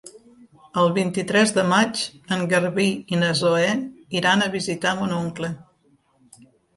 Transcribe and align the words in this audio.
El 0.83 0.87
vint-i-tres 0.93 1.51
de 1.57 1.65
maig 1.73 1.99
en 2.37 2.41
Garbí 2.53 2.85
i 3.15 3.19
na 3.23 3.29
Zoè 3.41 3.67
iran 4.23 4.45
a 4.47 4.49
visitar 4.57 4.95
mon 5.03 5.15
oncle. 5.19 5.51